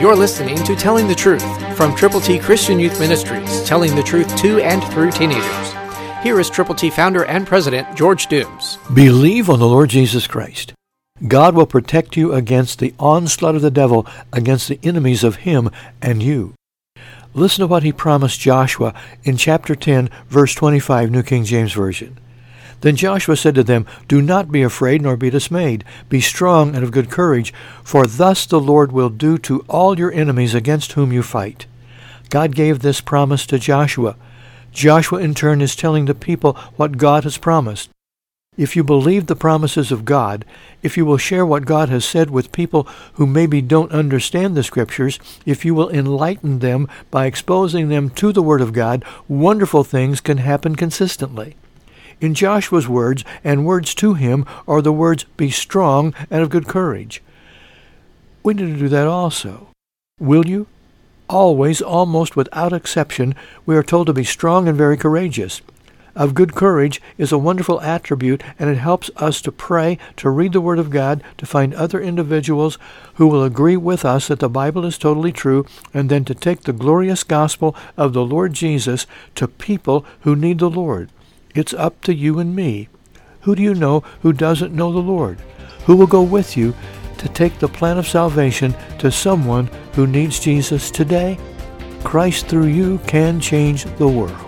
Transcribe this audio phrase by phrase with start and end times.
[0.00, 4.36] You're listening to Telling the Truth from Triple T Christian Youth Ministries, telling the truth
[4.36, 5.72] to and through teenagers.
[6.22, 8.78] Here is Triple T founder and president George Dooms.
[8.94, 10.72] Believe on the Lord Jesus Christ.
[11.26, 15.68] God will protect you against the onslaught of the devil, against the enemies of him
[16.00, 16.54] and you.
[17.34, 18.94] Listen to what he promised Joshua
[19.24, 22.16] in chapter 10, verse 25, New King James Version.
[22.80, 25.84] Then Joshua said to them, Do not be afraid nor be dismayed.
[26.08, 27.52] Be strong and of good courage,
[27.82, 31.66] for thus the Lord will do to all your enemies against whom you fight.
[32.30, 34.16] God gave this promise to Joshua.
[34.70, 37.90] Joshua in turn is telling the people what God has promised.
[38.56, 40.44] If you believe the promises of God,
[40.82, 44.64] if you will share what God has said with people who maybe don't understand the
[44.64, 49.84] Scriptures, if you will enlighten them by exposing them to the Word of God, wonderful
[49.84, 51.54] things can happen consistently.
[52.20, 56.66] In Joshua's words, and words to him, are the words, Be strong and of good
[56.66, 57.22] courage.
[58.42, 59.68] We need to do that also.
[60.18, 60.66] Will you?
[61.28, 65.60] Always, almost without exception, we are told to be strong and very courageous.
[66.16, 70.52] Of good courage is a wonderful attribute, and it helps us to pray, to read
[70.54, 72.78] the Word of God, to find other individuals
[73.14, 76.62] who will agree with us that the Bible is totally true, and then to take
[76.62, 81.10] the glorious gospel of the Lord Jesus to people who need the Lord.
[81.58, 82.88] It's up to you and me.
[83.40, 85.40] Who do you know who doesn't know the Lord?
[85.86, 86.72] Who will go with you
[87.16, 91.36] to take the plan of salvation to someone who needs Jesus today?
[92.04, 94.47] Christ through you can change the world.